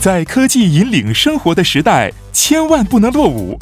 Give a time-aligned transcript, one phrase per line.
[0.00, 3.58] 在科技引领生活的时代，千万不能落伍。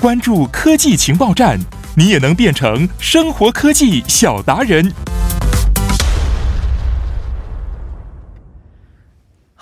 [0.00, 1.58] 关注科技情报站，
[1.96, 4.92] 你也能变成生活科技小达人。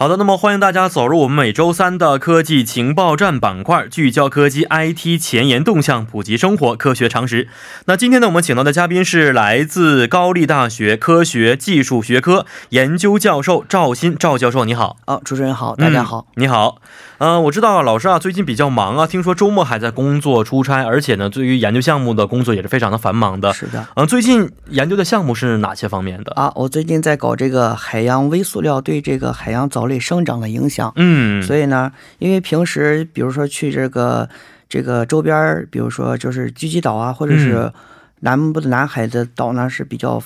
[0.00, 7.48] 好的，那么欢迎大家走入我们每周三的科技情报站板块，聚焦科技 IT 前沿动向，普及生活科学常识。
[7.86, 14.98] 那今天呢，我们请到的嘉宾是来自高丽大学科学技术学科研究教授赵鑫，赵教授，你好。
[15.06, 16.76] 哦，主持人好，大家好，嗯、你好。
[17.18, 23.52] 呃，我知道老师啊，最近比较忙啊，听说周末还在工作出差，而且呢，对于研究项目的工作也是非常的繁忙的。
[23.52, 23.80] 是的。
[23.80, 26.52] 嗯、呃，最近研究的项目是哪些方面的啊？
[26.54, 30.92] 我最近在搞这个海洋微塑料对这个海洋藻类生长的影响。
[30.96, 34.28] 嗯，所以呢，因为平时比如说去这个
[34.68, 37.72] 这个周边，比如说就是狙击岛啊，或者是
[38.20, 40.22] 南部的南海的岛呢是比较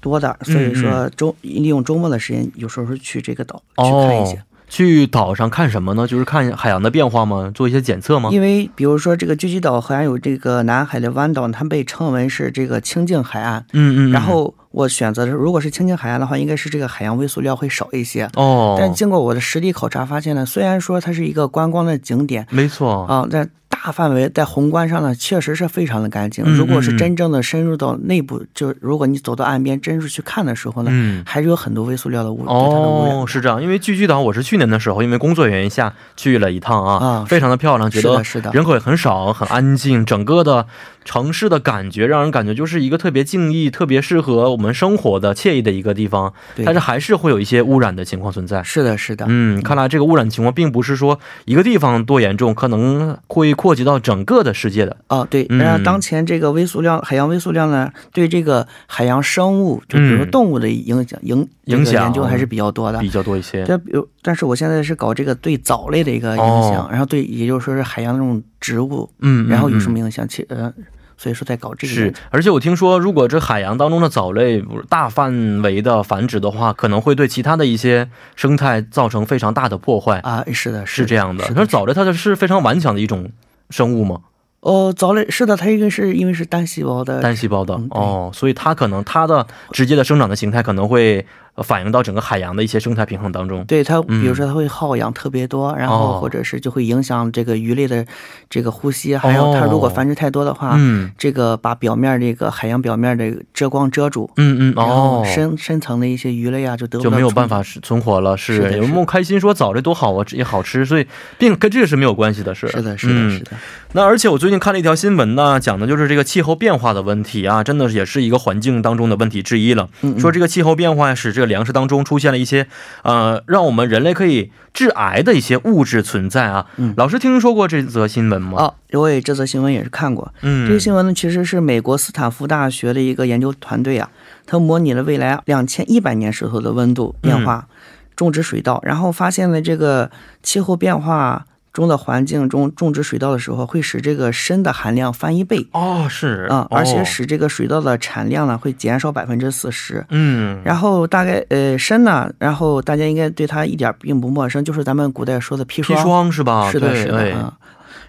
[0.00, 4.36] 多的，所以说周利用周末的时间，有时候去这个岛去看一些。
[4.36, 6.04] 哦去岛上看什么呢？
[6.04, 7.52] 就是看海洋的变化吗？
[7.54, 8.30] 做一些检测吗？
[8.32, 13.64] 因为比如说这个狙击岛还有这个南海的湾岛，它被称为是这个清净海岸。
[13.72, 14.10] 嗯嗯。
[14.10, 18.28] 然后我选择的如果是青青海岸的话，应该是这个海洋微塑料会少一些。
[18.34, 18.76] 哦。
[18.76, 26.44] 但经过我的实地考察发现呢，虽然说它是一个观光的景点，没错啊，但大范围在宏观上呢，确实是非常的干净。
[26.46, 33.62] 嗯、如果是真正的深入到内部，就如果你走到岸边真是去看的时候呢，嗯，还是有很多微塑料的污哦，是这样。
[33.62, 40.66] 因为聚居岛，我是去年的时候因为工作原因下去了一趟啊，啊非常的漂亮，觉得是的，人口也很少，很安静，整个的
[41.04, 46.32] 城市的感觉让人感觉就是一个特别静谧、特别适合我们生活的惬意的一个地方。
[46.64, 48.62] 但是还是会有一些污染的情况存在。
[48.62, 49.26] 是的，是的。
[49.28, 54.96] 嗯，看来这个污染情况并不是说一个地方多严重，可能会扩及到整个的世界的。
[55.08, 55.46] 哦，对。
[55.50, 63.64] 嗯、然后当前这个微塑料、海洋微塑料呢，对这个海洋生物，就比如说动物的影响、影、嗯、影响研究还是比较多的，比较多一些。
[63.64, 70.26] 这比如，但是我现在是搞这个对藻类的一个影响，哦、然后对，也就是说是海洋那种植物，嗯，然后有什么影响？
[70.26, 70.72] 其呃。
[71.16, 80.44] 所以说，在搞这个是，而且我听说，如果这海洋当中的藻类大范围的繁殖的话，可能会对其他的一些生态造成非常大的破坏啊。
[80.52, 81.44] 是的，是这样的。
[81.44, 83.30] 是那藻类它是非常顽强的一种
[83.70, 84.20] 生物吗？
[84.60, 91.26] 哦，藻类是的，它应该是因为是单细胞的，单细胞的、嗯、哦，所以它可能它的直接的生长的形态可能会。
[91.62, 98.04] 反映到整个海洋的一些生态平衡当中，对它，比如说它会耗氧特别多，嗯、然后或者是就会影响这个鱼类的
[98.50, 111.06] 这个呼吸，哦、还有它如果繁殖太多的话，嗯，这个把表面这个海洋表面的遮光遮住，嗯嗯，哦，深深层的一些鱼类啊就得就没有办法存活了，是有没有开心说藻类多好啊，也好吃，所以
[111.38, 113.52] 并跟这个是没有关系的，是是的，是的，嗯、是的。
[113.92, 119.88] 那而且我最近看了一条新闻呢，讲的就是这个气候变化的问题啊，真的也是一个环境当中的问题之一了。
[120.18, 122.66] 说这个气候变化使这个粮食当中出现了一些
[123.02, 126.66] 呃，让我们人类可以致癌的一些物质存在啊。
[126.76, 128.58] 嗯，老师听说过这则新闻吗？
[128.62, 130.32] 哦，我也这则新闻也是看过。
[130.42, 134.10] 嗯，这个新闻呢，其实是美国斯坦福大学的一个研究团队啊，
[134.46, 137.74] 他模拟了未来两千一百年时候的温度变化，嗯、
[138.16, 140.10] 种植水稻，然后发现了这个
[140.42, 141.46] 气候变化。
[141.74, 150.02] 中的环境中种植水稻的时候，会使这个砷的含量翻一倍哦，是啊、嗯，而且使这个水稻的产量呢会减少百分之四十。
[150.08, 156.70] 嗯，然后大概呃砷呢，然后大家应该对它一点并不陌生，就是咱们古代说的砒霜，砒霜是吧？
[156.70, 157.52] 是的，是的啊、嗯。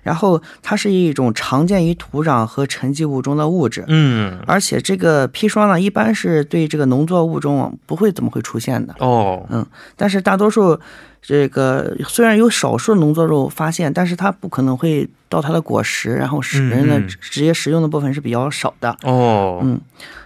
[0.06, 8.94] 然后它是一种常见于土壤和沉积物中的物质，嗯，而且这个砒霜呢，一般是对这个农作物中不会怎么会出现的。
[9.00, 9.66] 哦，嗯，
[9.98, 10.80] 但是大多数
[11.24, 18.96] 这个虽然有少数农作物发现，但是它不可能会到它的果实，然后使人的直接食用的部分是比较少的。
[19.02, 19.82] 哦，嗯，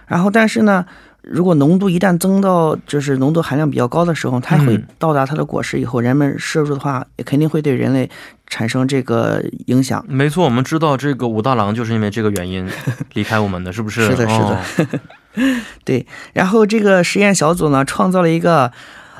[0.06, 0.84] 然后但是呢。
[1.22, 8.08] 如果浓度一旦增到就是浓度含量比较高的时候，它会到达它的果实以后，人们摄入的话，也肯定会对人类
[8.46, 10.04] 产生这个影响。
[10.08, 12.66] 没错，我们知道这个武大郎就是因为这个原因
[13.12, 14.02] 离开我们的，是不是？
[14.06, 14.58] 是的，是的。
[14.86, 15.00] 哦、
[15.84, 18.72] 对，然后这个实验小组呢，创造了一个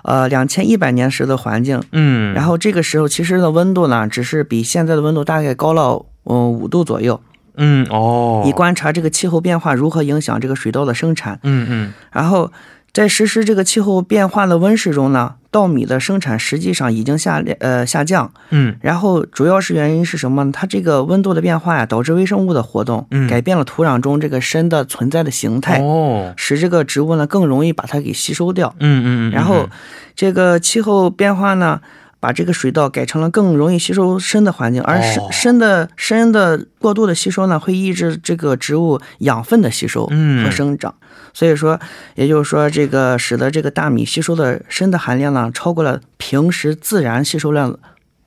[0.02, 7.20] 呃两千一百年时的环境，嗯，然后这个时候其实的温度呢，只是比现在的温度大概高了嗯五度左右。
[7.60, 11.38] 嗯哦，以观察这个气候变化如何影响这个水稻的生产。
[11.42, 12.50] 嗯嗯，然后
[12.92, 18.32] 在实施这个气候变化的温室中呢，稻米的生产实际上已经下呃下降。
[18.48, 20.50] 嗯，然后主要是原因是什么呢？
[20.52, 28.74] 它这个温度的变化呀，导致微生物的活动，嗯改变了土壤中这个砷的存在的形态，哦，使这个植物呢更容易把它给吸收掉。
[28.80, 29.68] 嗯嗯嗯，然后
[30.16, 31.80] 这个气候变化呢。
[32.20, 40.94] 把这个水稻改成了更容易吸收砷的环境，而砷哦砷的砷的过度的吸收呢，会抑制这个植物养分的吸收嗯和生长。
[41.32, 41.78] 所以说，
[42.16, 47.78] 也就是说，这个使得这个大米吸收的砷的含量呢，超过了平时自然吸收量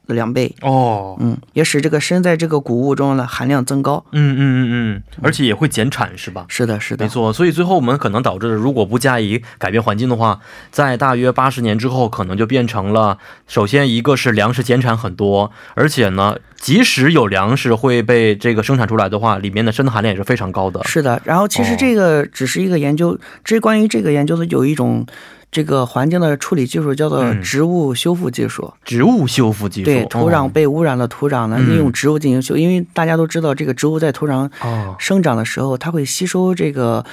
[0.07, 0.53] 的两倍。
[0.61, 4.03] 哦，嗯，也使这个砷在这个谷物中的含量增高。
[4.11, 6.45] 嗯嗯嗯嗯，而且也会减产是吧？
[6.47, 10.39] 是的，是的，没错，所以最后我们可能导致，如果不加以改变环境的话，
[10.71, 13.17] 在大约八十年之后，可能就变成了，
[13.47, 20.81] 首先一个是粮食减产很多，而且呢，即使有粮食会被这个生产出来的话，里面的砷的含量也是非常高的。
[20.83, 21.21] 是的。
[21.23, 25.05] 然后其实哦这个只是一个研究，至于关于这个研究的有一种
[25.53, 27.41] 这个环境的处理技术，叫做嗯。
[27.41, 28.73] 植物修复技术。
[28.83, 31.71] 植物修复技术，对，土壤哦被污染的土壤呢，嗯。
[31.71, 37.05] 利用植物进行修，因为大家都知道，这个植物在土壤哦，生长的时候，它会吸收这个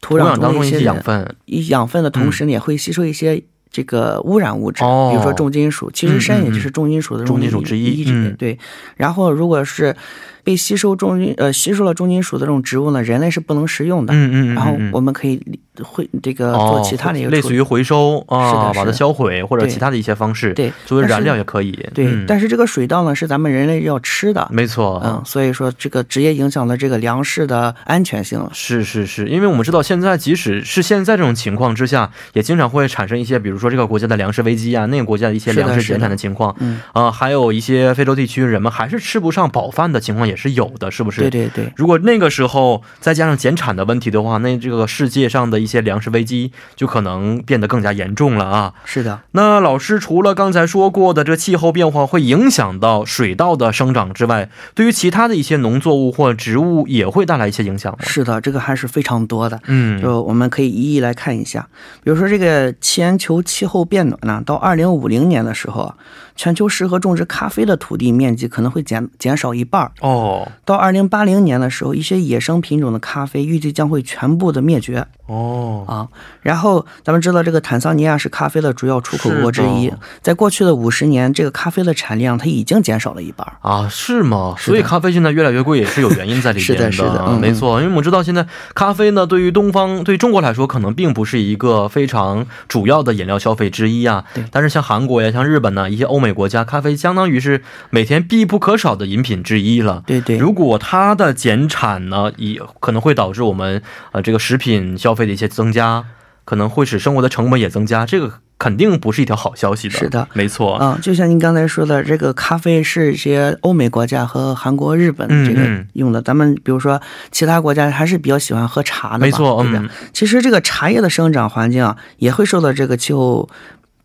[0.00, 5.10] 土土壤壤当中一些中的一些养分，一养分的同时呢，也会吸收一些这个污染物质，哦。
[5.12, 5.90] 比如说重金属。
[5.92, 8.34] 其实砷也就是重金属的重金属之一嗯。
[8.36, 8.58] 对。
[8.96, 9.94] 然后如果是
[10.42, 14.12] 被吸收重金呃吸收了重金属的这种植物呢，人类是不能食用的。
[14.12, 15.40] 嗯嗯嗯，然后嗯我们可以
[15.82, 21.72] 会这个哦做其他的一个类似于回收啊，把它销毁或者其他的一些方式，对作为燃料也可以。
[21.92, 28.50] 对，嗯但是这个水稻呢是咱们人类要吃的，没错，嗯，所以说这个直接影响了这个粮食的安全性了。
[28.52, 41.22] 是是是，因为我们知道现在即使是现在这种情况之下，也经常会产生一些，比如说这个国家的粮食危机啊，那个国家的一些粮食减产的情况，嗯，啊、还有一些非洲地区人们还是吃不上饱饭的情况也是有的，是不是？
[41.22, 48.74] 对对对，如果那个时候再加上减产的问题的话，那这个世界上的一些粮食危机就可能变得更加严重了啊。
[48.84, 57.98] 是的，那老师除了刚才说过的这气候变化会影响到水稻的生长之外，对于其他的一些农作物或植物也会带来一些影响吗？
[58.02, 59.58] 是的，这个还是非常多的。
[59.66, 61.66] 嗯，就我们可以一一来看一下，
[62.02, 65.96] 比如说这个全球气候变暖呢，到二零五零年的时候啊，
[66.36, 69.92] 全球适合种植咖啡的土地面积可能会减减少一半儿。
[70.00, 76.08] 哦到二零八零年的时候，一些野生品种的咖啡预计将会全部的灭绝哦，啊。
[76.42, 83.46] 然后咱们知道，这个坦桑尼亚是咖啡的主要出口国之一，在过去的五十年，这个咖啡的产量它已经减少了一半。
[83.62, 84.54] 啊，是吗？
[84.58, 94.44] 所以咖啡现在越来越贵，也是有原因在里边是的是的啊嗯没错，因为我们知道现在咖啡呢，对于东方、对中国来说，可能并不是一个非常主要的饮料消费之一啊对。
[94.50, 100.02] 但是像韩国呀、像日本呢，一些欧美国家，咖啡相当于是每天必不可少的饮品之一了。
[100.06, 103.82] 对对，如果它的减产呢，也可能会导致我们
[104.12, 106.04] 呃这个食品消费的一些增加，
[106.44, 109.98] 可能会使生活的成本也增加，这个肯定不是一条好消息的。
[109.98, 110.78] 是的，没错。
[110.80, 116.22] 嗯，就像您刚才说的，这个咖啡是一些欧美国家和韩国、日本这个用的。
[116.22, 117.00] 咱们比如说
[117.30, 119.80] 其他国家还是比较喜欢喝茶的吧，没错，对吧？
[119.82, 123.48] 嗯，其实这个茶叶的生长环境啊，也会受到这个气候。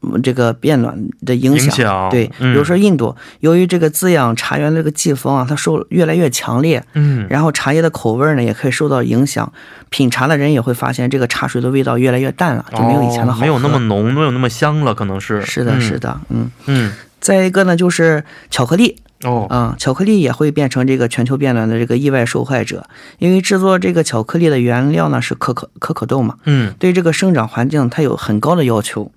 [0.01, 9.51] 嗯这个变暖的影响，影响对，比嗯如说印度，由于这个滋养茶园的这个季风啊，它受越来越强烈，嗯，然后茶叶的口味呢也可以受到影响，
[9.89, 15.41] 品茶的人也会发现这个茶水的味道越来越淡了，就没有以前的好、哦没有那么浓，没有那么香了，可能是。
[15.41, 16.51] 是的，嗯是，的，嗯。
[16.67, 22.85] 嗯，再一个呢，就是巧克力，哦，啊、巧克力也会变成这个全球变暖的这个意外受害者，
[23.17, 29.11] 因为制作这个巧克力的原料呢是可可可可豆嘛，嗯，对这个生长环境它有很高的要求。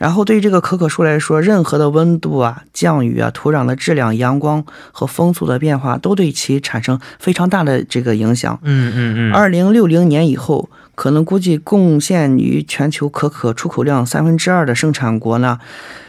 [0.00, 8.58] 然后对于这个可可树来说，任何的温度啊、降雨啊、土壤的质量、阳光和风速的变化，都对其产生非常大的这个影响。
[8.62, 15.58] 嗯嗯嗯，二零六零年以后，可能估计贡献于全球可可出口量三分之二的生产国呢，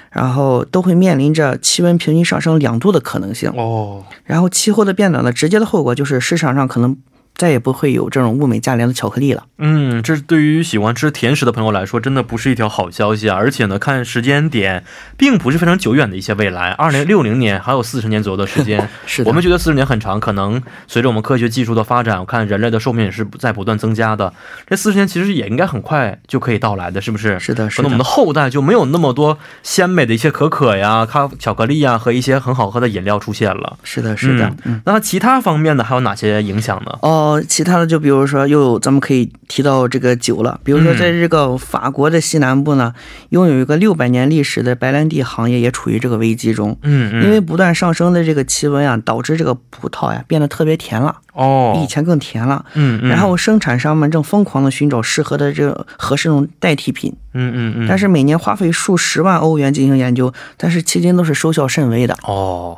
[0.10, 3.52] 然后都会面临着气温平均上升两度的可能性。
[3.58, 6.96] 哦，然后气候的变暖的直接的后果就是市场上可能
[7.36, 9.44] 再也不会有这种物美价廉的巧克力了。
[9.58, 13.36] 嗯，这对于喜欢吃甜食的朋友来说，真的不是一条好消息啊！
[13.38, 14.84] 而且呢，看时间点，
[15.18, 18.90] 并不是非常久远的一些未来，二零六零年还有四十年左右的时间。
[19.06, 24.34] 是的，我们觉得四十年很长，可能随着我们科学技术的发展，我看人类的寿命也是在不断增加的。
[24.68, 27.40] 这四十年其实也应该很快就可以到来的，是不是？
[27.40, 33.78] 是的，是的可能我们的，后代就没有那么多鲜美的一些可可呀、咖巧克力呀和一些很好喝的饮料出现了。
[33.84, 34.82] 是的，是的，嗯。
[34.86, 36.98] 那其他方面呢，还有哪些影响呢？
[37.02, 40.60] 哦，其他的就比如说，又咱们可以提到这个酒了。
[40.64, 42.94] 比如说，嗯在这个法国的西南部呢，
[43.30, 46.78] 拥有一个六百年历史的白兰地行业也处于这个危机中。
[46.84, 52.66] 嗯嗯，因为不断上升的这个气温啊，导致这个葡萄呀变得特别甜了，哦，比以前更甜了。
[52.74, 62.16] 嗯嗯，然后生产商们正疯狂的寻找适合的这个合适这种代替品，嗯嗯嗯，但是每年花费数十万欧元进行研究，但是迄今都是收效甚微的。
[62.24, 62.78] 哦，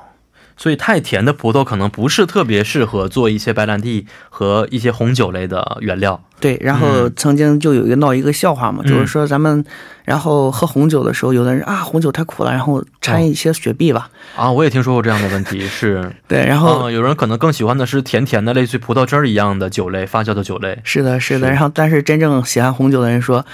[0.55, 6.23] 所以太甜的葡萄可能不是特别适合做一些白兰地和一些红酒类的原料。
[6.39, 9.63] 对，然后曾经就有一个闹一个笑话嘛，嗯就是说咱们
[10.03, 14.09] 然后喝红酒的时候，有的人啊红酒太苦了，然后掺一些雪碧吧。
[14.35, 20.77] 啊，我也听说过这样的问题，是，对，然后、啊，有人可能更喜欢的是甜甜的，类似于葡萄汁儿一样的酒类，发酵的酒类。
[20.83, 21.47] 是的，是的。
[21.47, 23.45] 是然后但是真正喜欢红酒的人说，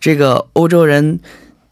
[0.00, 1.20] 这个欧洲人。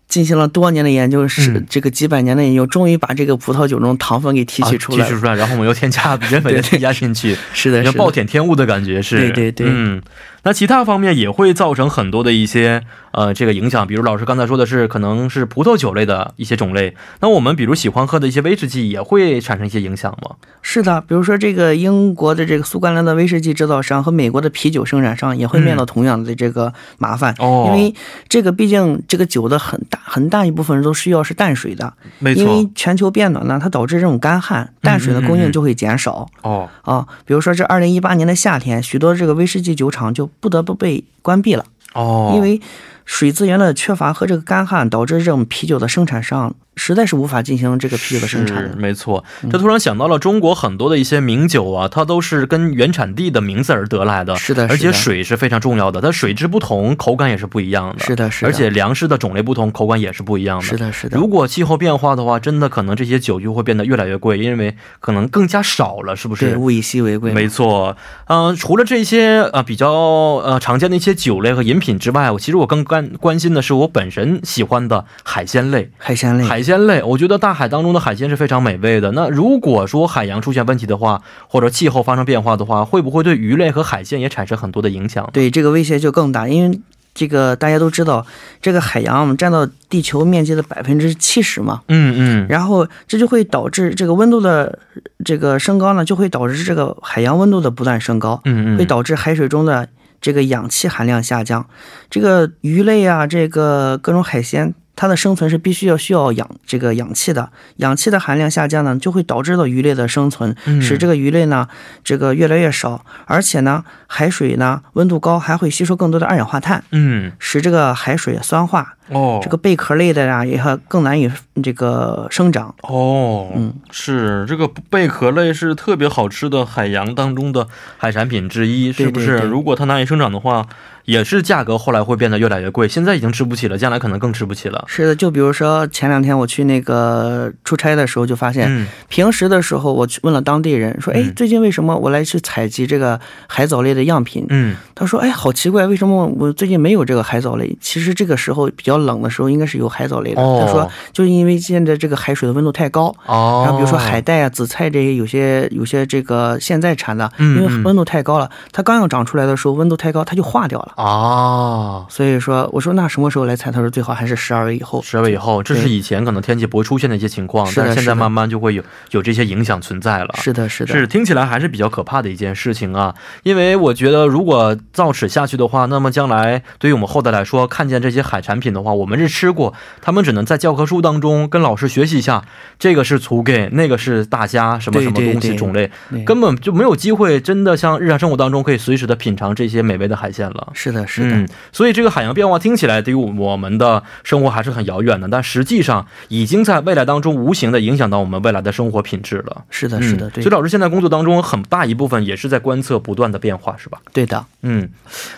[0.08, 5.04] 进行了多年的研究，是、嗯这个几百年的研究，终于把这个葡萄酒中糖分给提取出来。
[5.04, 9.18] 啊提取出来，然后我们又添加原本的添加进去，是的，是暴殄天物的感觉是。
[9.18, 10.02] 对对对嗯，
[10.48, 20.36] 那其他方面也会造成很多的一些呃这个影响，比如老师刚才说的是可能是葡萄酒类的一些种类，那我们比如喜欢喝的一些威士忌也会产生一些影响吗？
[20.62, 21.02] 是的。
[21.02, 27.34] 比如说这个英国的这个苏格兰的威士忌制造商和美国的啤酒生产商也会面临同样的这个麻烦。
[27.38, 27.94] 嗯哦，因为
[28.26, 37.06] 这个毕竟这个酒的很大很大一部分都需要是淡水的，没因为全球变暖呢，它导致这种干旱，淡水的供应就会减少、哦，啊。
[37.26, 41.64] 比如说这二零一八年的夏天，许多这个威士忌酒厂就不得不被关闭了，
[41.94, 42.60] 哦，因为
[43.04, 48.72] 水资源的缺乏和这个干旱导致这种啤酒的生产商实在是无法进行这个啤酒的生产。
[48.78, 58.04] 没错，这突然想到了中国很多的一些名酒啊，它都是跟原产地的名字而得来的，是的，而且水是非常重要的，它水质不同，口感也是不一样的。
[58.04, 60.64] 是的，是的，而且粮食的种类不同，口感也是不一样的。
[60.64, 66.56] 是的，是的，如果气候变化的话，真的可能这些酒就会变得越来越贵，因为可能更加少了，是不是对，是？
[66.56, 67.32] 物以稀为贵。
[67.32, 75.90] 没错，嗯、除了这些呃比较呃常见的一些酒类和饮品之外，我其实我更关关心的是我本身喜欢的海鲜类。
[75.98, 79.12] 海鲜类，海鲜类，我觉得大海当中的海鲜是非常美味的。
[79.12, 85.28] 那如果说海洋出现问题的话，或者气候发生变化的话，会不会对鱼类和海鲜也产生很多的影响？
[85.32, 86.80] 对这个威胁就更大，因为
[87.14, 88.26] 这个大家都知道，
[88.60, 94.78] 这个海洋我们占到地球面积的百分之七十嘛，嗯嗯，然后这就会导致这个温度的
[95.24, 99.88] 这个升高呢，就会导致这个海洋温度的不断升高，嗯嗯，会导致海水中的
[100.20, 101.66] 这个氧气含量下降。
[102.10, 104.74] 这个鱼类啊，这个各种海鲜。
[104.98, 110.82] 它的生存是必须要需要氧这个氧气的，氧气的含量下降呢，就会导致到鱼类的生存，嗯。
[110.82, 111.68] 使这个鱼类呢
[112.02, 117.30] 这个越来越少，而且呢海水呢温度高还会吸收更多的二氧化碳，嗯。
[117.38, 121.30] 使这个海水酸化，哦，这个贝壳类的呀也还更难以
[121.62, 122.74] 这个生长。
[122.82, 129.26] 哦，嗯，是这个贝壳类是特别好吃的海洋当中的海产品之一，是不是？
[129.26, 129.48] 对对对。
[129.48, 130.66] 如果它难以生长的话，
[131.08, 132.86] 也是价格后来会变得越来越贵。
[132.86, 134.84] 现在已经吃不起了，将来可能更吃不起了。
[134.86, 144.44] 是的，就比如说前两天我去那个出差的时候，就发现嗯平时的时候，我去问了当地人说，哎嗯，最近为什么我来去采集这个海藻类的样品？
[144.50, 147.74] 嗯，他说，哎，好奇怪，为什么我最近没有这个海藻类？
[147.80, 150.42] 其实这个时候比较冷的时候，应该是有海藻类的。
[150.42, 153.14] 哦他说，就是因为现在这个海水的温度太高。
[153.24, 160.92] 哦，然后比如说海带啊、紫菜这些，有些有些这个现在产的，因为温度太高了，它刚要长出来的时候温度太高，它就化掉了。
[160.98, 163.70] 啊，所以说，我说那什么时候来采？
[163.70, 165.00] 他说最好还是十二月以后。
[165.00, 170.34] 十二月以后，这是以前可能天气不会出现的一些情况，是但是现在慢慢就会有有这些影响存在了。
[170.38, 173.14] 是的，是的，是听起来还是比较可怕的一件事情啊，
[173.44, 182.42] 因为我觉得如果造齿下去的话，那么将来对于我们后代来说，看见这些海产品的话，我们是吃过，他们只能在教科书当中跟老师学习一下，
[182.76, 185.88] 这个是粗给，那个是大虾什么什么东西种类，
[186.26, 190.72] 根本就没有机会真的像日常生活当中可以随时的品尝这些美味的海鲜了。
[190.74, 191.36] 是的，是的。
[191.36, 199.64] 嗯，所以这个海洋变化听起来对于我们的生活还是很遥远的，但实际上已经在未来当中无形的影响到我们未来的生活品质了。
[199.70, 203.98] 是的，是的，嗯所以老师现在工作当中很大一部分也是在观测不断的变化，是吧？
[204.12, 204.44] 对的。
[204.62, 204.88] 嗯，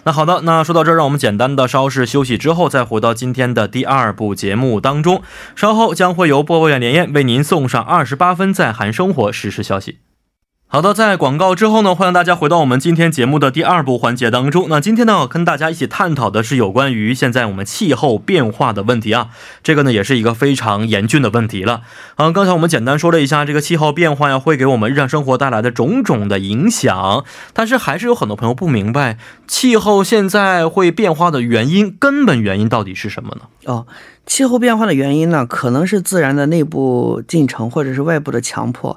[0.04, 5.22] 那好的，那说到这儿，让我们简单的稍事休息之后，再回到今天的第二部节目当中。
[5.54, 9.98] 稍后将会由播报员连燕为您送上二十八分在韩生活实时消息。
[10.72, 14.66] 好的，在广告之后呢，欢迎大家回到我们今天节目的第二部环节当中。
[14.68, 19.30] 那今天呢，跟大家一起探讨的是有关于现在我们气候变化的问题啊。
[19.64, 21.82] 这个呢，也是一个非常严峻的问题了。
[22.14, 33.40] 啊，刚才我们简单说了一下这个气候变化呀，会给我们日常生活带来的种种的影响，但是还是有很多朋友不明白气候现在会变化的原因，根本原因到底是什么呢？
[33.64, 33.88] 哦，
[34.24, 38.96] 气候变化的原因呢，可能是自然的内部进程或者是外部的强迫。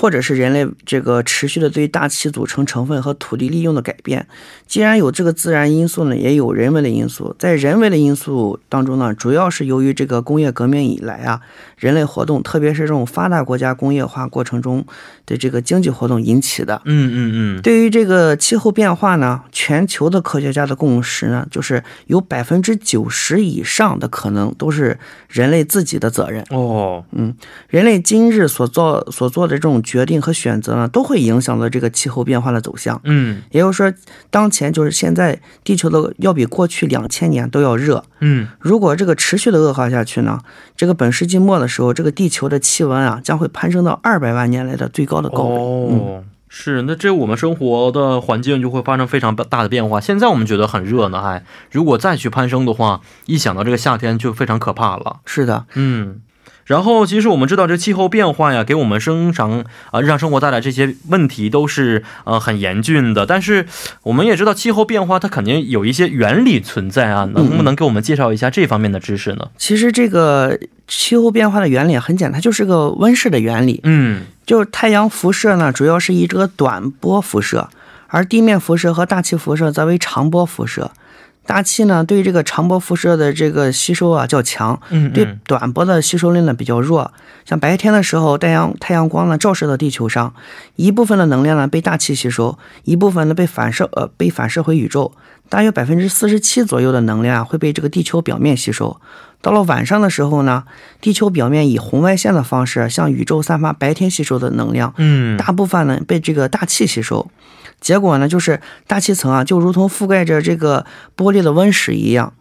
[0.00, 4.24] 或者是人类这个持续的对大气组成成分和土地利用的改变。
[4.64, 7.34] 既然有这个自然因素呢，也有人为的因素。
[7.36, 11.40] 在人为的因素当中呢，主要是由于这个工业革命以来啊，
[11.76, 14.86] 人类活动，特别是这种发达国家工业化过程中
[15.28, 16.82] 的这个经济活动引起的。
[16.86, 17.16] 嗯嗯
[17.58, 26.42] 嗯，对于这个气候变化呢，全球的科学家的共识呢，就是有百分之九十以上的可能都是人类自己的责任。
[26.50, 27.34] 哦，嗯
[27.68, 32.98] 人类今日所做所做的这种决定和选择呢，都会影响到这个气候变化的走向。
[33.04, 33.92] 嗯也就是说，
[34.30, 38.02] 当前就是现在，地球的要比过去两千年都要热。
[38.20, 40.40] 嗯，如果这个持续的恶化下去呢，
[40.74, 46.24] 这个本世纪末的时候，这个地球的气温啊将会攀升到二百万年来的最高哦。
[46.50, 50.00] 是，那这我们生活的环境就会发生非常大的变化。
[50.00, 55.20] 现在我们觉得很热呢，还如果再去攀升的话，一想到这个夏天就非常可怕了。
[55.26, 56.22] 是的，嗯，
[56.68, 63.26] 然后其实我们知道，这气候变化呀，给我们生长啊、日常生活带来这些问题都是呃很严峻的。
[63.26, 63.66] 但是
[64.02, 69.48] 我们也知道，气候变化它肯定有一些原理存在啊，能不能给我们介绍一下这方面的知识呢？
[69.56, 73.80] 其实这个气候变化的原理很简单，它就是个温室的原理。
[73.84, 77.68] 嗯就是太阳辐射呢，主要是以这个短波辐射，
[78.08, 80.90] 而地面辐射和大气辐射则为长波辐射。
[81.48, 87.10] 大气呢，对这个长波辐射的这个吸收啊较强，嗯对短波的吸收力呢比较弱。
[87.46, 90.34] 像白天的时候，太阳太阳光呢照射到地球上，
[90.76, 95.10] 一部分的能量呢被大气吸收，一部分呢被反射呃被反射回宇宙。
[95.48, 99.00] 大约百分之四十七左右的能量啊会被这个地球表面吸收。
[99.40, 100.64] 到了晚上的时候呢，
[101.00, 107.30] 地球表面以红外线的方式向宇宙散发白天吸收的能量，嗯大部分呢被这个大气吸收。
[107.80, 110.84] 结果呢，就是大气层啊，就如同覆盖着这个
[111.16, 112.32] 玻璃的温室一样，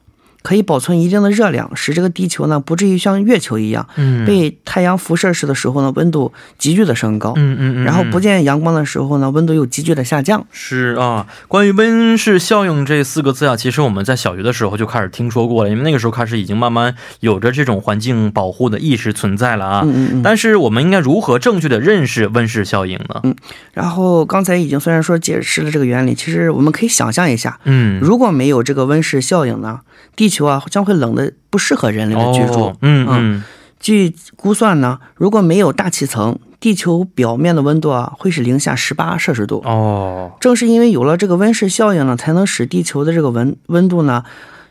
[0.42, 10.46] 可以保存一定的热量，使这个地球呢不至于像月球一样嗯被太阳辐射时的时候呢温度急剧的升高，嗯嗯嗯，然后不见阳光的时候呢温度又急剧的下降。
[10.52, 19.82] 是啊，关于温室效应这四个字啊，其实我们在小学的时候就开始听说过了，因为那个时候开始已经慢慢有着这种环境保护的意识存在了啊。
[19.84, 20.24] 嗯嗯嗯。
[20.24, 23.22] 但是我们应该如何正确的认识温室效应呢？
[23.24, 23.36] 嗯
[23.74, 29.82] 然后刚才已经虽然说解释了这个原理，其实我们可以想象一下，嗯，如果没有这个温室效应呢，
[30.16, 32.66] 地球啊将会冷的不适合人类的居住。
[32.66, 33.44] 哦嗯嗯
[33.80, 39.62] 据估算呢，如果没有大气层，地球表面的温度啊会是零下十八摄氏度。
[39.64, 44.24] 哦，正是因为有了这个温室效应呢，才能使地球的这个温温度呢，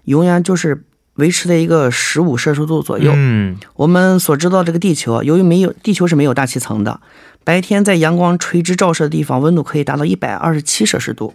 [0.06, 0.82] 永远就是
[1.14, 3.12] 维持在一个十五摄氏度左右。
[3.14, 7.00] 嗯我们所知道这个地球啊，由于没有地球是没有大气层的，
[7.44, 11.32] 白天在阳光垂直照射的地方，温度可以达到一百二十七摄氏度。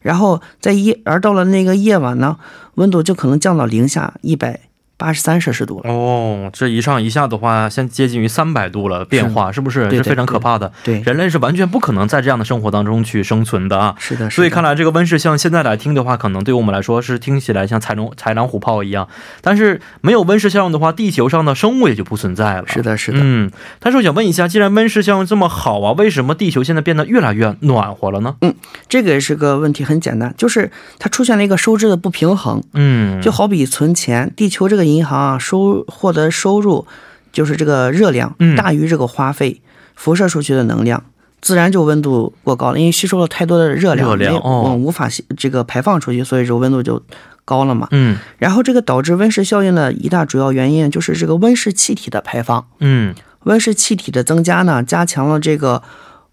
[0.00, 2.36] 然后在夜，而到了那个夜晚呢，
[2.74, 4.60] 温度就可能降到零下一百
[4.98, 5.90] 八十三摄氏度了。
[5.90, 9.88] 哦，这一上一下的话，现在接近于三百度了，变化是不是？
[9.90, 10.70] 是非常可怕的。
[10.84, 13.94] 对，人类是完全不可能在这样的生活当中去生存的啊。
[13.98, 14.30] 是的，是的。
[14.30, 19.08] 所以看来这个温室像现在来听的话，可能对我们来说是听起来像豺狼豺狼虎豹一样，
[19.40, 22.64] 但是没有温室效应的话，地球上的生物也就不存在了。
[22.66, 23.18] 是的，是的。
[23.22, 28.34] 嗯，但是我想问一下，既然温室效应这么好啊，为什么地球现在变得越来越暖和了呢？
[28.40, 28.54] 嗯
[28.88, 36.86] 这个也是个问题，很简单，就是它出现了一个收支的不平衡，嗯，就好比存钱，地球这个银行啊收获得收入，
[37.32, 39.60] 就是这个热量嗯大于这个花费，
[39.94, 41.02] 辐射出去的能量。
[41.40, 47.00] 自然就温度过高了，因为吸收了太多的热量，没有热量哦嗯无法这个排放出去，所以这个温度就
[47.44, 47.86] 高了嘛。
[47.92, 52.66] 嗯然后这个导致温室效应的一大主要原因就是这个温室气体的排放。
[52.80, 55.80] 嗯温室气体的增加呢，加强了这个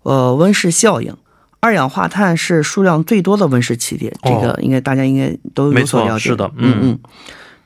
[0.01, 1.15] 呃温室效应。
[1.59, 6.29] 二氧化碳是数量最多的温室气体，这个应该大家应该都有所了解。
[6.29, 6.99] 是的嗯嗯嗯。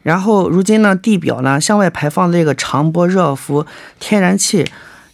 [0.02, 3.66] 然后如今呢，地表呢向外排放这个长波热伏
[4.00, 4.66] 天然气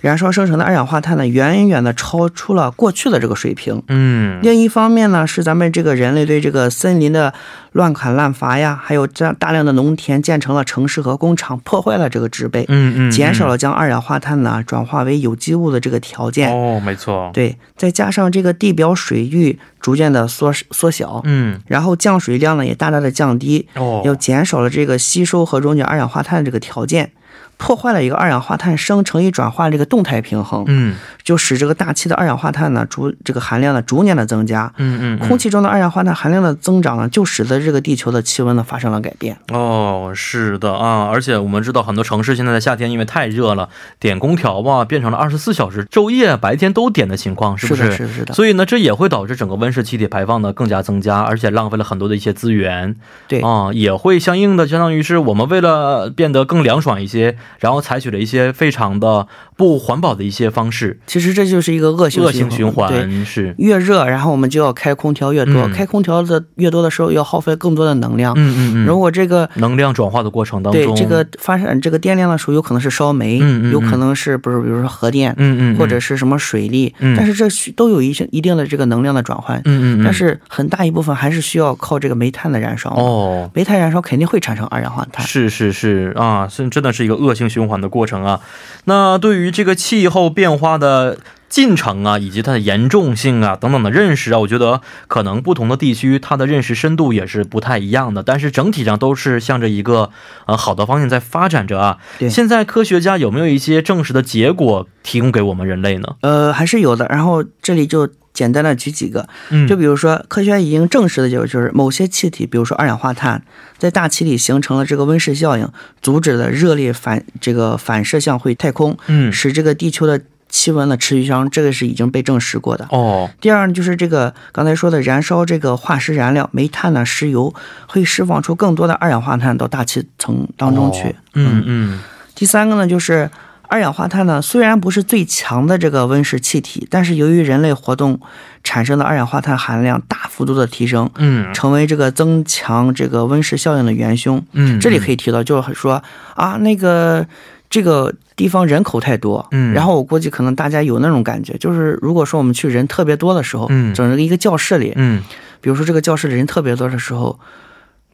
[0.06, 3.82] 燃烧生成的二氧化碳呢，远远的超出了过去的这个水平。
[3.88, 4.40] 嗯。
[4.44, 7.34] 另一方面呢，是咱们这个人类对这个森林的
[7.72, 16.54] 乱砍滥伐呀，还有大量的农田建成了城市和工厂，破坏了这个植被，嗯嗯，减少了将二氧化碳呢转化为有机物的这个条件。
[16.54, 21.60] 哦，没错，对，再加上这个地表水域逐渐的缩缩小，嗯。
[21.66, 27.12] 然后降水量呢也大大的降低，哦，又减少了这个吸收和溶解二氧化碳的这个条件，
[27.58, 34.72] 破坏了一个二氧化碳生成与转化这个动态平衡，嗯就使这个大气的二氧化碳呢逐这个含量呢逐年的增加。
[34.78, 39.38] 嗯嗯嗯，空气中的二氧化碳含量的增长呢，就使得这个地球的气温呢发生了改变。
[39.52, 48.34] 哦，是的啊，而且我们知道很多城市现在在夏天因为太热了，点空调吧变成了二十四小时昼夜白天都点的情况，是不的，是的，是的。
[48.34, 52.96] 所以呢，这也会导致整个温室气体排放呢更加增加，而且浪费了很多的一些资源。
[53.28, 65.72] 对啊，也会相应的相当于是我们为了变得更凉爽一些，然后采取了一些非常的不环保的一些方式，其实这就是一个恶性恶性循对，环是，越热，然后我们就要开空调越多，嗯。
[65.74, 68.34] 开空调的越多的时候，要耗费更多的能量。
[68.38, 73.72] 嗯嗯嗯，如果这个能量转化的过程当中，对这个发展这个电量的时候，有可能是烧煤，嗯嗯嗯。
[73.72, 77.16] 有可能是不是比如说核电，嗯嗯，或者是什么水利，嗯。
[77.18, 82.90] 但是这需都有一些一定的这个能量的转换，嗯嗯嗯，但是很大一部分还是需要靠这个煤炭的燃烧。
[82.92, 83.50] 哦。
[83.54, 85.26] 煤炭燃烧肯定会产生二氧化碳。
[85.28, 86.14] 是是是。
[86.16, 88.40] 啊，是真的是一个恶性循环的过程啊。
[88.86, 100.10] 那对于这个气候变化的进程啊，以及它的严重性啊等等的认识啊，我觉得可能不同的地区它的认识深度也是不太一样的，但是整体上都是向着一个
[100.46, 101.98] 呃好的方向在发展着啊。
[102.20, 106.16] 对现在科学家有没有一些证实的结果提供给我们人类呢？
[106.22, 107.06] 呃，还是有的。
[107.08, 113.42] 然后这里就简单的举几个，嗯就比如说，科学家已经证实的就是，就是某些气体，比如说二氧化碳，
[113.78, 115.70] 在大气里形成了这个温室效应，
[116.02, 120.20] 阻止了热力反这个反射向回太空，嗯使这个地球的
[120.56, 122.88] 气温的持续上升，这个是已经被证实过的。
[122.92, 127.54] 哦第二呢，就是这个刚才说的，燃烧这个化石燃料，煤炭呢、石油，
[127.88, 131.10] 会释放出更多的二氧化碳到大气层当中去。
[131.10, 132.00] 哦嗯嗯
[132.34, 133.30] 第三个呢，就是
[133.68, 138.18] 二氧化碳呢，虽然不是最强的这个温室气体，但是由于人类活动
[138.64, 144.42] 产生的二氧化碳含量大幅度的提升，嗯成为这个增强这个温室效应的元凶。
[144.54, 146.02] 嗯，这里可以提到，就是说
[146.36, 147.26] 啊，那个
[147.70, 149.74] 这个地方人口太多，嗯。
[149.74, 153.94] 然后我估计可能大家有那种感觉，就是如果说我们去人特别多的时候，嗯。
[153.94, 155.22] 整个一个教室里，嗯。
[155.62, 157.40] 比如说这个教室里人特别多的时候，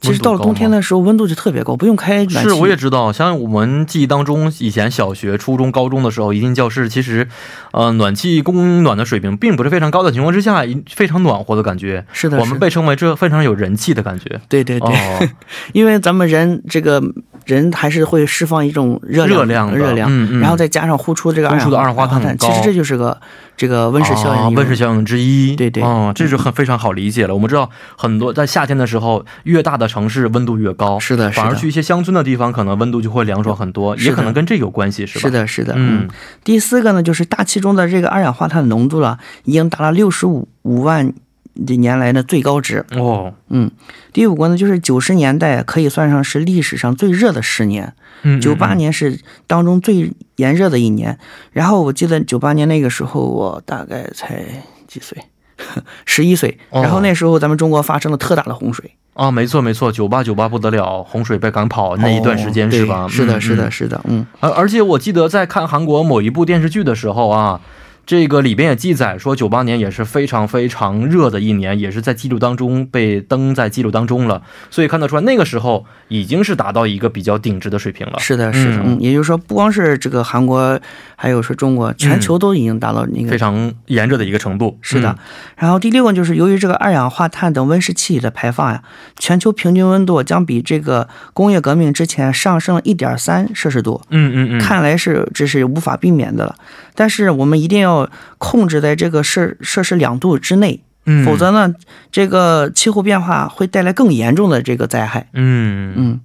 [0.01, 2.49] 其实到了冬天的时候温度就特别高，不用开暖气。
[2.49, 7.27] 是，我也知道，像我们记忆当中，以前小学、初中、高中的时候，一进教室，其实，
[7.71, 12.03] 呃，暖气供暖的水平并不是非常高的情况之下，非常暖和的感觉。
[12.11, 14.41] 是的，我们被称为这非常有人气的感觉。
[14.49, 15.27] 对对对，哦，
[15.73, 16.99] 因为咱们人这个
[17.45, 20.39] 人还是会释放一种热量热量热量，嗯嗯。
[20.39, 23.15] 然后再加上呼出这个呼出的二氧化碳其实这就是个
[23.61, 25.55] 这个温室效应、啊温室效应之一。
[25.55, 27.35] 对对哦，这是很非常好理解了。
[27.35, 35.21] 我们知道，很多在夏天的时候，越大的城市温度越高，是的是的反而去一些乡村的地方，可能温度就会凉爽很多，也可能跟这有关系，是吧？
[35.21, 36.07] 是，的，是的，嗯。
[36.43, 41.13] 第四个呢，就是大气中的这个二氧化碳浓度了，已经达到六十五五万
[41.55, 42.85] 年来的最高值。
[42.91, 43.69] 哦，嗯，
[44.13, 51.17] 第五个呢，就是九十年代可以算上是历史上最热的十年，嗯，九八嗯年是当中最炎热的一年。
[51.51, 54.43] 然后我记得九八年那个时候，我大概才
[54.87, 55.17] 几岁，
[56.05, 56.57] 十一岁。
[56.69, 63.07] 哦然后那时候咱们中国发生了特大的洪水，啊，没错没错，九八九八不得了，洪水被赶跑那一段时间、哦是吧？
[63.09, 67.59] 是的，嗯是的，嗯是的，嗯，而而且我记得在看韩国某一部电视剧的时候啊，
[68.05, 74.41] 这个里边也记载说，九八年也是非常非常热的一年，也是在记录当中被登在记录当中了。
[74.69, 78.19] 所以看得出来，那个时候已经是达到一个比较顶值的水平了。
[78.19, 80.79] 是的，是的，嗯嗯，也就是说，不光是这个韩国，
[81.15, 84.77] 还有说中国，全球都已经达到那个非常炎热的一个程度。
[84.81, 85.17] 是的，
[85.55, 88.83] 然后第六个就是由于这个二氧化碳等温室气体的排放呀，
[89.19, 94.01] 全球平均温度将比这个工业革命之前上升了一点三摄氏度。
[94.09, 96.55] 嗯，嗯嗯嗯，看来是这是无法避免的了，
[96.95, 97.90] 但是我们一定要
[98.37, 101.25] 控制在这个摄摄氏两度之内，嗯。
[101.25, 101.73] 否则呢，
[102.11, 105.27] 这个气候变化会带来更严重的这个灾害。
[105.33, 105.93] 嗯。
[105.95, 106.19] 嗯，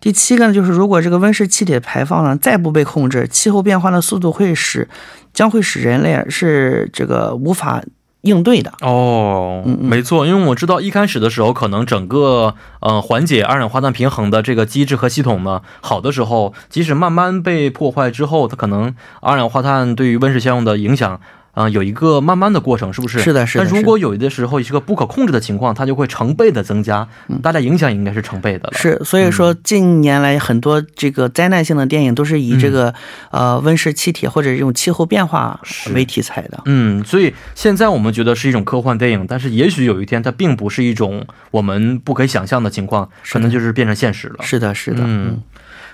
[0.00, 4.88] 第七个呢，就是如果这个温室气体的排放呢再不被控制，气候变化的速度会使
[5.32, 7.82] 将会使人类是这个无法
[8.22, 8.72] 应对的。
[8.80, 21.20] 哦，没错，因为我知道一开始的时候，可能整个呃缓解二氧化碳平衡的这个机制和系统呢，好的时候，即使慢慢被破坏之后，它可能二氧化碳对于温室效应的影响。
[21.54, 23.18] 嗯、有一个慢慢的过程，是不是？
[23.20, 27.06] 是的是的但如果有的时候是个不可控制的情况，它就会成倍的增加，
[27.42, 28.72] 大家影响应该是成倍的了。
[28.74, 32.94] 是，所以说近年来很多这个灾难性的电影都是以这个、
[33.30, 35.60] 呃温室气体或者这种气候变化
[35.94, 36.62] 为题材的。
[36.64, 44.36] 嗯，所以现在我们觉得是一种科幻电影，但是也许有一天它并不是一种我们不可以想象的情况，可能就是变成现实了。
[44.40, 45.42] 是的，是的，嗯，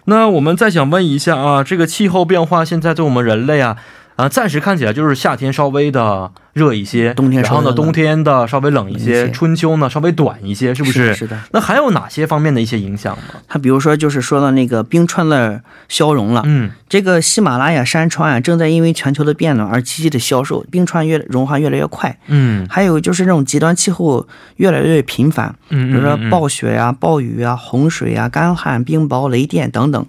[0.04, 3.76] 那我们再想问一下啊，这个气候变化现在对我们人类啊，
[4.18, 11.14] 啊，暂时看起来就是夏天稍微的热一些，冬天然后呢，冬天的稍微冷一些，春秋呢稍微短一些，是不是？
[11.14, 11.38] 是的。
[11.52, 13.40] 那还有哪些方面的一些影响呢？
[13.46, 22.18] 它比如说就是说到那个冰川的消融了，嗯这个喜马拉雅山川啊正在因为全球的变暖而积极的消瘦，冰川越融化越来越快。
[22.26, 30.04] 嗯还有就是这种极端气候越来越频繁，嗯，比如说暴雪呀、暴雨啊、洪水啊、干旱、冰雹、雷电等等。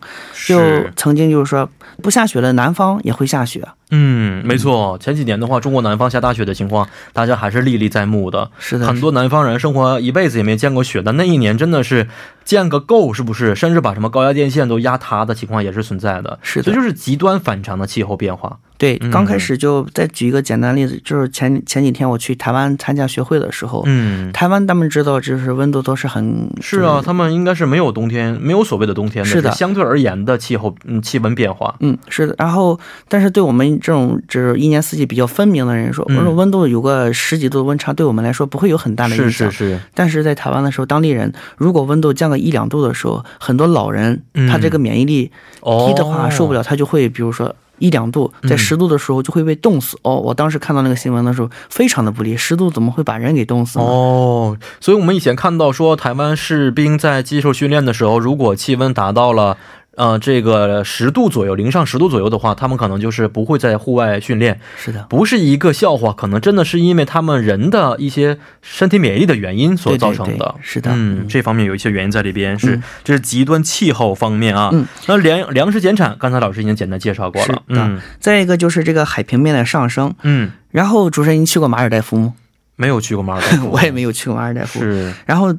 [0.47, 0.59] 就
[0.95, 1.69] 曾经就是说
[2.01, 3.67] 不下雪的南方也会下雪。
[3.91, 6.38] 嗯，没错，前几年的话，中国南方下大雪。
[6.39, 8.49] 雪的情况，大家还是历历在目的。
[8.57, 12.07] 是的，很多南方人生活一辈子也没见过雪但那一年，真的是
[12.45, 13.53] 见个够，是不是？
[13.55, 16.39] 甚至把什么高压电线都压塌的情况也是存在的。
[16.41, 18.59] 是的，这就是极端反常的气候变化。
[18.79, 32.33] 对，刚开始就再举一个简单例子，就是前前几天我去台湾参加学会的时候，嗯，台湾他们知道就是温度都是很是啊，他们应该是没有冬天，没有所谓的冬天的，是的，相对而言的气候，嗯，气温变化，嗯，是的。
[32.37, 39.79] 然后，但是对我们这种就是一年四季比较分明的人说，我说温度有个十几度的温差，对我们来说不会有很大的影响，是是是。
[39.93, 45.29] 但是在台湾的时候，当地人如果温度降个一两度的时候，很多老人他这个免疫力
[45.61, 47.53] 低的话受不了，他就会比如说。
[47.79, 50.15] 一两度，在十度的时候就会被冻死哦！
[50.15, 52.37] 我当时看到那个新闻的时候，非常的不利。
[52.37, 53.85] 十度怎么会把人给冻死呢？
[53.85, 59.57] 哦，所以我们以前看到说，台湾士兵在接受训练的时候，如果气温达到了。
[59.99, 64.57] 呃，这个十度左右，零上十度左右的话，他们可能就是不会在户外训练。
[64.77, 70.55] 是的，不是一个笑话，可能真的是因为他们人的一些身体免疫力的原因所造成的。
[70.61, 74.69] 是的，嗯，这方面有一些原因在里边，是这是极端气候方面啊。
[74.71, 77.63] 嗯，那粮粮食减产，刚才老师已经简单介绍过了。
[77.67, 80.15] 嗯，再一个就是这个海平面的上升。
[80.23, 82.35] 嗯，然后主持人，您去过马尔代夫吗？
[82.77, 84.79] 没有去过马尔代夫， 我也没有去过马尔代夫。
[84.79, 85.53] 是，然后。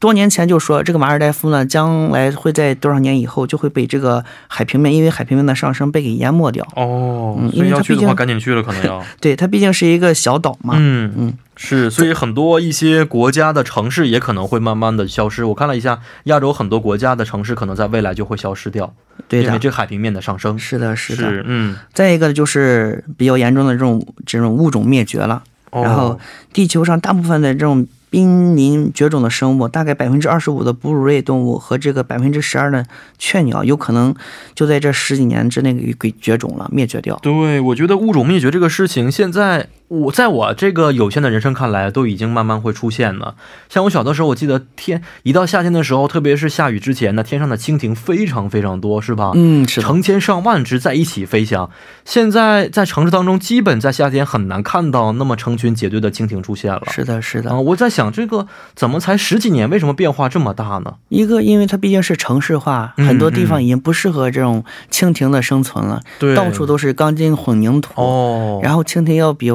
[0.00, 6.66] 多年前就说这个马尔代夫呢，将来会在多少年以后就会被这个海平面，因为海平面的上升被给淹没掉。
[6.74, 9.04] 哦，因为要去的话赶紧去了，可能要。
[9.20, 10.74] 对，它毕竟是一个小岛嘛。
[10.78, 15.44] 嗯嗯，是，所以很多一些国家的城市也可能会慢慢的消失。
[15.44, 18.90] 我看了一下，亚洲很多国家的城市可能在未来就会消失掉。
[19.28, 20.58] 对的，因为这个海平面的上升。
[20.58, 21.76] 是的，是的，嗯。
[21.92, 26.18] 再一个就是比较严重的这种这种物种灭绝了，然后
[26.54, 27.86] 地球上大部分的这种。
[28.10, 32.84] 濒临绝种的生物，大概百分之二十五的哺乳类动物和这个百分之十二的
[33.16, 34.14] 雀鸟，有可能
[34.54, 37.18] 就在这十几年之内给给绝种了，灭绝掉。
[37.22, 39.68] 对，我觉得物种灭绝这个事情，现在。
[39.90, 43.34] 我在我这个有限的人生看来，都已经慢慢会出现了。
[43.68, 49.32] 像我小的时候，我记得天一到夏天的时候，特别是下雨之前呢，天上的蜻蜓非常非常多，是吧？
[49.34, 51.68] 嗯，是成千上万只在一起飞翔。
[52.04, 56.82] 现在在城市当中，基本在夏天很难看到那么成群结队的蜻蜓出现了。
[56.92, 57.50] 是的，是的。
[57.50, 60.94] 啊，我在想，这个怎么才十几年，为什么变化这么大呢？
[61.08, 66.00] 一个，因为它毕竟是城市化，很多地方已经不适合这种蜻蜓的生存了。
[66.20, 68.00] 对，到处都是钢筋混凝土。
[68.00, 69.50] 哦，然后蜻蜓要比。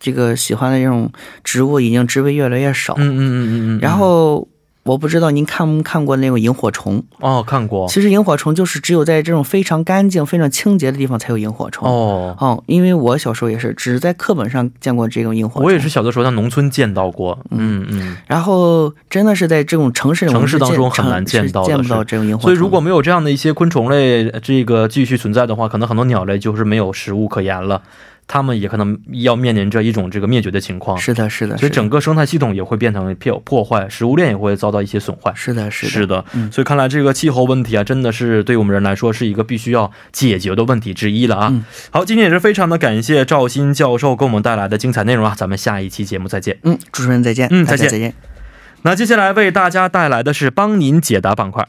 [0.00, 1.12] 这个喜欢的这种
[1.44, 2.94] 植物已经植被越来越少。
[2.96, 3.78] 嗯嗯嗯嗯嗯。
[3.80, 4.48] 然后
[4.82, 7.04] 我不知道您看没看过那种萤火虫？
[7.18, 7.86] 哦，看过。
[7.86, 11.86] 其实萤火虫就是只有在这种非常干净、非常清洁的地方才有萤火虫。
[11.86, 15.64] 哦哦，因为我小时候也是只在课本上见过这种萤火虫。
[15.66, 17.38] 我也是小的时候在农村见到过。
[17.50, 18.16] 嗯嗯。
[18.26, 22.48] 然后真的是在这种城市城市当中很难见到，见不到这种萤火虫。
[22.48, 27.82] 所以如果没有这样的一些昆虫类这个继续存在的话，可能很多鸟类就是没有食物可言了。
[28.32, 30.96] 他们也可能要面临着一种这个灭绝的情况。
[30.96, 35.32] 是的，是的，所以整个生态系统也会变成破破坏，食物链也会遭到一些损坏。
[35.34, 36.24] 是的，是的，是的。
[36.52, 41.64] 所以看来这个气候问题啊，真的是对我们人来说是一个必须要解决的问题之一了啊。
[41.90, 46.58] 好，今天也是非常的感谢赵鑫教授给我们带来的精彩内容啊，咱们下一期节目再见。
[46.62, 47.48] 嗯，主持人再见。
[47.50, 48.14] 嗯，再见，再见。
[48.82, 51.66] 那接下来为大家带来的是帮您解答板块。